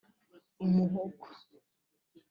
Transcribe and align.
umuhogo 0.65 1.27